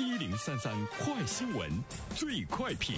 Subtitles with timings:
[0.00, 1.70] 一零三三快新闻，
[2.16, 2.96] 最快评。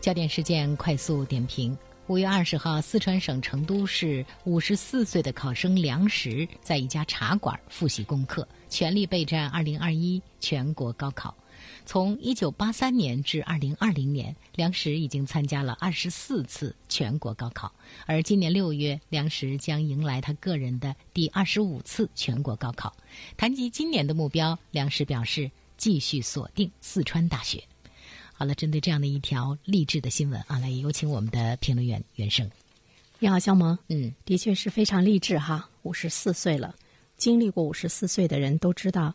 [0.00, 1.76] 焦点事件快速点评：
[2.06, 11.36] 五月二十号，四川省成都市五十四岁的考生梁石在一家茶馆复习功课，全力备战二零二一全国高考。
[11.84, 17.72] 从一九八三年至二零二零年，梁实已经参加了二十四次全国高考，
[18.06, 22.94] 而今年六月，梁实将迎来他个人的第二十五次全国高考。
[23.36, 27.62] 谈及今年的目标，梁实表示继续锁定四川大学。
[28.32, 32.50] 好了，针对这样的一条励志的新闻啊，来有请我们的评论员袁生。
[33.18, 33.78] 你好，肖萌。
[33.88, 36.74] 嗯，的确是非常励志哈，五十四岁了，
[37.16, 39.14] 经历过五十四岁的人都知道。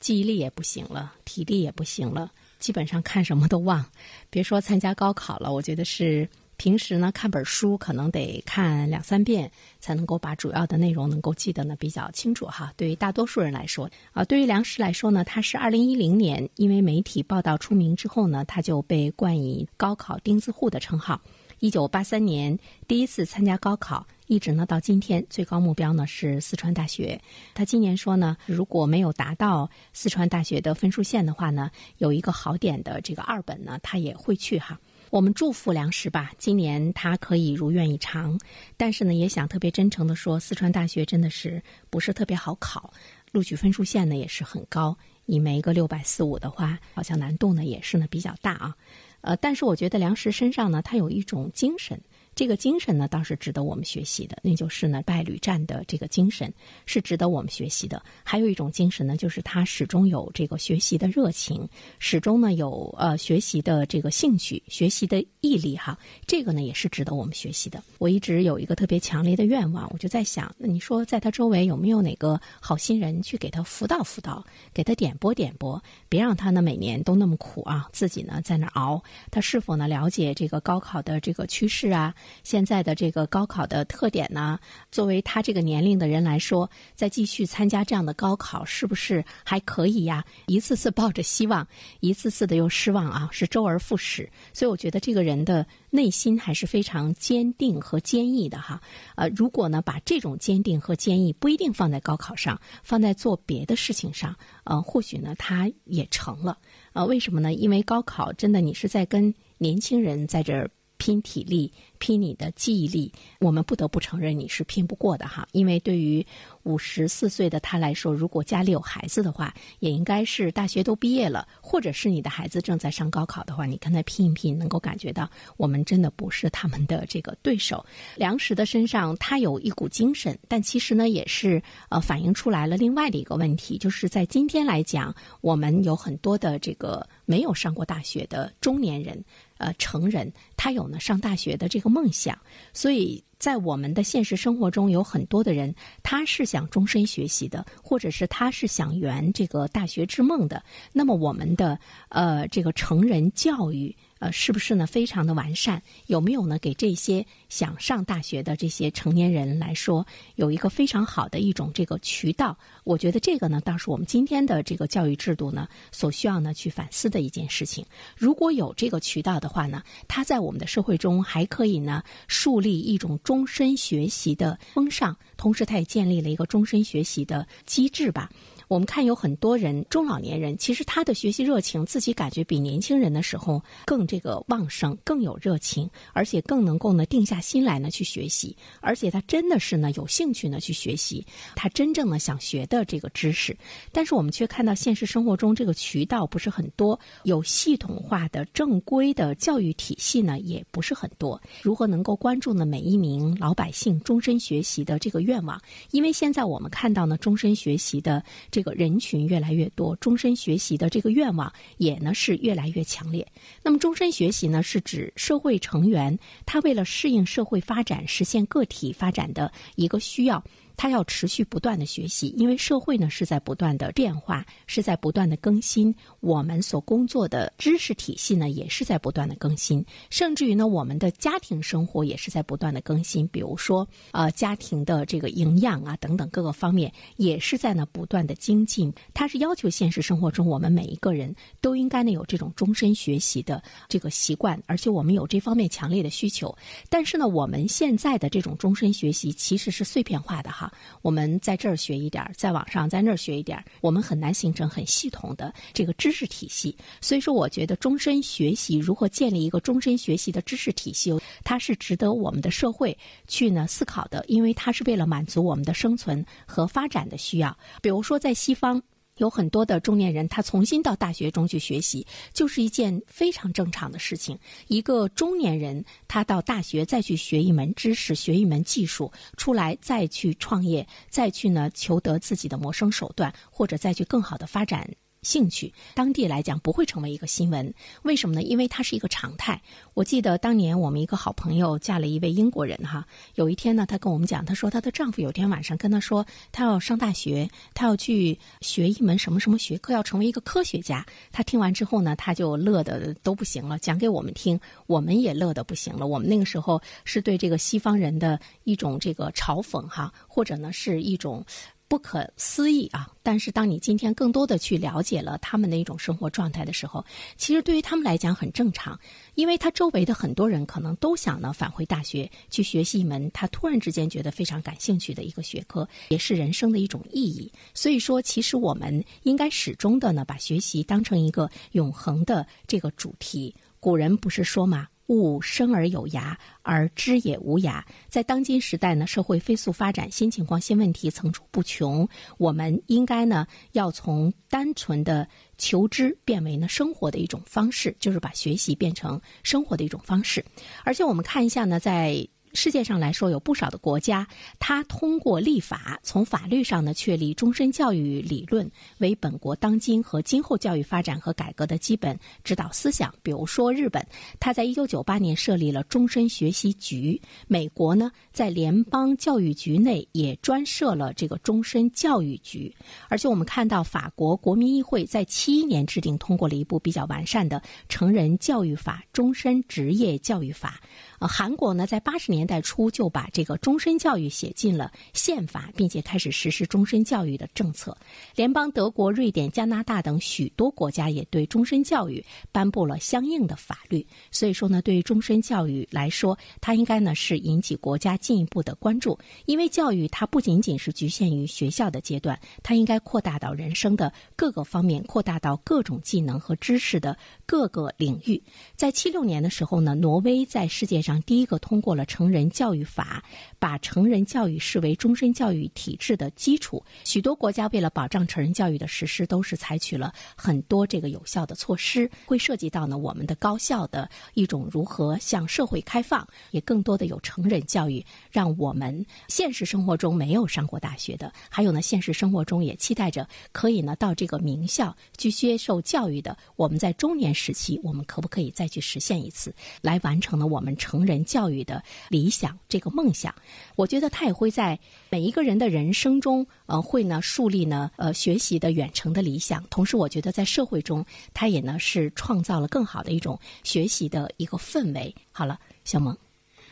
[0.00, 3.84] 记忆力也不行了，体力也不行了，基本上看什么都忘。
[4.30, 12.72] 别说参加高考了，我觉得是平时呢看本书可能得看两三遍才能够把主要的内容能够记得呢比较清楚哈。
[12.76, 21.20] 对于大多数人来说，啊，对于梁实来说呢，他是二零一零年因为媒体报道出名之后呢，他就被冠以高考钉子户的称号。
[21.58, 24.06] 一九八三年第一次参加高考。
[24.28, 27.20] 一直呢到今天，最高目标呢是四川大学。
[27.54, 34.80] 他今年说呢，如果没有达到四川大学的分数线的话呢，有一个好点的这个二本呢，他也会去哈。
[35.10, 38.36] 我们祝福梁石吧，今年他可以如愿以偿。
[38.76, 42.92] 但是呢，也想特别真诚的说，四川大学真的是不是特别好考，
[43.30, 48.76] 录取分数线呢也是很高，你没个六百四五的话，好像难度呢也是呢比较大啊。
[49.20, 52.00] 呃，但是我觉得梁实身上呢，他有一种精神。
[52.36, 54.36] 这个精神呢，倒是值得我们学习的。
[54.42, 56.52] 那就是呢，败屡战的这个精神
[56.84, 58.00] 是值得我们学习的。
[58.22, 61.66] 还有一种精神呢，就是他始终有这个学习的热情，
[61.98, 65.98] 始终呢有呃学习的这个兴趣、学习的毅力哈。
[66.26, 67.82] 这个呢也是值得我们学习的。
[67.96, 74.44] 我一直有一个特别强烈的愿望，我就在想，那你说在他周围有没有哪个好心人去给他辅导辅导，
[74.74, 79.02] 给他点拨点拨，别让他呢每年都那么苦啊，自己呢在那熬。
[79.30, 82.14] 他是否呢了解这个高考的这个趋势啊？
[82.42, 84.58] 现在的这个高考的特点呢，
[84.90, 90.24] 作为他这个年龄的人来说，再继续参加这样的高考，是不是还可以呀？
[90.46, 91.66] 一次次抱着希望，
[92.00, 94.30] 一次次的又失望啊，是周而复始。
[94.52, 98.80] 所以我觉得这个人的内心还是非常坚定和坚毅的哈。
[99.16, 106.58] 呃，如果呢把这种坚定和坚毅不一定放在高考上，放在做别的事情上，呃，或许呢他也成了。
[106.92, 107.52] 呃，为什么呢？
[107.52, 110.70] 因为高考真的你是在跟年轻人在这儿。
[110.96, 115.46] 拼体力，拼你的记忆力，我们不得不承认你是拼不过的哈。
[115.52, 116.24] 因为对于
[116.62, 127.84] 五十四岁的他来说，如果家里有孩子的话，也应该是大学都毕业了，或者是你的孩子正在上高考的话，你跟他拼一拼，能够感觉到我们真的不是他们的这个对手。
[128.16, 139.24] 梁实的身上他有一股精神，但其实呢，也是呃反映出来了另外的一个问题，就是在今天来讲，我们有很多的这个没有上过大学的中年人。
[139.58, 142.38] 呃，成人他有呢上大学的这个梦想，
[142.72, 150.62] 所以在我们的现实生活中，有很多的人他是想终身学习的，或者是他是想圆这个大学之梦的。
[150.92, 151.78] 那么，我们的
[152.08, 153.94] 呃这个成人教育。
[154.18, 154.86] 呃，是不是呢？
[154.86, 156.58] 非常的完善，有没有呢？
[156.58, 160.06] 给这些想上大学的这些成年人来说，
[160.36, 162.56] 有一个非常好的一种这个渠道。
[162.84, 167.84] 我觉得这个呢，倒是我们今天的这个教育制度呢，所需要呢去反思的一件事情。
[168.16, 178.30] 如果有这个渠道的话呢，它在我们的社会中还可以呢树立一种终身学习的风尚，同时它也建立了一个终身学习的机制吧。
[178.68, 191.24] 我们看有很多人中老年人，其实他的学习热情自己感觉比年轻人的时候更这个旺盛，更有热情，而且更能够呢定下心来呢去学习，而且他真的是呢有兴趣呢去学习，
[191.54, 193.56] 他真正的想学的这个知识。
[193.92, 201.40] 但是我们却看到现实生活中这个渠道不是很多，有系统化的正规的教育体系呢也不是很多。
[201.62, 205.60] 如何能够关注呢每一名老百姓终身学习的这个愿望？
[205.92, 208.20] 因为现在我们看到呢终身学习的。
[208.56, 213.30] 这个人群越来越多，终身学习的这个愿望也呢是越来越强烈。
[213.62, 220.42] 那么，终身学习呢是指社会成员他为了适应社会发展、实现个体发展的一个需要。
[220.76, 225.94] 他要持续不断的学习，因为社会呢是在不断的变化，是在不断的更新。
[226.20, 233.26] 我们所工作的知识体系呢也是在不断的更新，甚至于呢我们的家庭生活也是在不断的更新。
[233.28, 238.92] 比如说，呃，家庭的这个营养啊等等各个方面也是在呢不断的精进。
[239.14, 246.54] 它是要求现实生活中我们每一个人都应该呢有这种终身学习的这个习惯，而且我们有这方面强烈的需求。
[246.88, 250.65] 但是呢，我们现在的这种终身学习其实是碎片化的哈。
[251.02, 256.76] 我们在这儿学一点儿，在网上在那儿学一点儿，我们很难形成很系统的这个知识体系。
[257.00, 261.12] 所以说，我觉得终身学习如何建立一个终身学习的知识体系，
[261.44, 262.96] 它是值得我们的社会
[263.26, 267.56] 去呢思考的，因为它是为了满足我们的生存和发展的需要。
[267.80, 268.82] 比如说，在西方。
[269.16, 274.38] 有很多的中年人，他重新到大学中去学习，就是一件非常正常的事情。
[274.68, 284.88] 一个中年人，他到大学再去学一门知识，学一门技术，出来再去创业，再去呢求得自己的谋生手段，或者再去更好的发展。
[285.26, 288.42] 兴趣，当地来讲不会成为一个新闻，为什么呢？
[288.42, 289.60] 因为它是一个常态。
[289.92, 301.04] 我记得当年我们一个好朋友嫁了一位英国人哈，有一天呢，她跟我们讲，她说她的丈夫有天晚上跟她说，她要上大学，她要去学一门什么什么学科，要成为一个科学家。
[301.32, 306.06] 她听完之后呢，她就乐得都不行了，讲给我们听，我们也乐得不行了。
[306.06, 311.44] 我们那个时候是对这个西方人的一种这个嘲讽哈，或者呢是一种。
[311.88, 313.08] 不可思议啊！
[313.22, 317.04] 但是当你今天更多的去了解了他们的一种生活状态的时候，
[317.36, 318.98] 其实对于他们来讲很正常，
[319.34, 327.52] 因为他周围的很多人可能都想呢返回大学去学习一门他突然之间觉得非常感兴趣的一个学科，也是人生的一种意义。
[327.72, 333.54] 所以说，其实我们应该始终的呢把学习当成一个永恒的这个主题。
[333.78, 334.88] 古人不是说吗？
[335.08, 337.82] 物生而有涯，而知也无涯。
[338.08, 342.08] 在当今时代呢，社会飞速发展，新情况、新问题层出不穷。
[342.38, 350.44] 我们应该呢，要从单纯的求知变为呢生活的一种方式，就是把学习变成生活的一种方式。
[350.84, 352.28] 而且我们看一下呢，在。
[352.56, 354.26] 世界上来说，有不少的国家，
[354.58, 363.14] 它通过立法，从法律上呢确立终身教育理论为本国当今和今后教育发展和改革的基本指导思想。
[363.22, 364.04] 比如说，日本，
[364.40, 372.74] 它在一九九八年设立了终身学习局；美国呢，在联邦教育局内也专设了这个终身教育局。
[373.10, 380.80] 而且，我们看到法国国民议会在七一年制定通过了一部比较完善的成人教育法——终身职业教育法。
[381.18, 387.96] 呃，韩国呢，在八十年代初就把这个终身教育写进了宪法，并且开始实施终身教育的政策。
[388.34, 394.06] 联邦德国、瑞典、加拿大等许多国家也对终身教育颁布了相应的法律。
[394.30, 407.16] 所以说呢，对于终身教育来说，它应该呢是引起国家进一步的关注，因为教育它不仅仅是局限于学校的阶段，它应该扩大到人生的各个方面，扩大到各种技能和知识的
[407.46, 408.42] 各个领域。
[408.74, 413.24] 在七六年的时候呢，挪威在世界上第一个通过了成人人教育法，
[413.58, 416.84] 把成人教育视为终身教育体制的基础。
[417.02, 440.66] 许多国家为了保障成人教育的实施，都是采取了很多这个有效的措施，会涉及到呢我们的高校的一种如何向社会开放，也更多的有成人教育，让我们现实生活中没有上过大学的，还有呢现实生活中也期待着可以呢到这个名校去接受教育的，我们在中年时期，我们可不可以再去实现一次，来完成了我们。
[440.76, 441.82] 成人教育的
[442.16, 443.34] 理想，这个梦想，
[443.74, 444.78] 我觉得他也会在
[445.10, 449.62] 每一个人的人生中，呃，会呢树立呢，呃，学习的远程的理想。
[449.68, 451.04] 同时，我觉得在社会中，
[451.34, 455.14] 他也呢是创造了更好的一种学习的一个氛围。
[455.30, 456.16] 好了，小萌，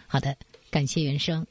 [0.07, 0.35] 好的，
[0.71, 1.47] 感谢原生。